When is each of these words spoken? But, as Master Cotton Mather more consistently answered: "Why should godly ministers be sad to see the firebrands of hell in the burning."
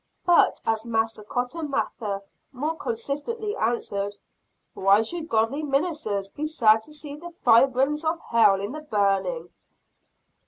But, 0.25 0.63
as 0.65 0.83
Master 0.83 1.21
Cotton 1.21 1.69
Mather 1.69 2.23
more 2.51 2.75
consistently 2.75 3.55
answered: 3.55 4.15
"Why 4.73 5.03
should 5.03 5.29
godly 5.29 5.61
ministers 5.61 6.27
be 6.27 6.45
sad 6.45 6.81
to 6.85 6.91
see 6.95 7.15
the 7.17 7.29
firebrands 7.43 8.03
of 8.03 8.19
hell 8.19 8.59
in 8.59 8.71
the 8.71 8.81
burning." 8.81 9.49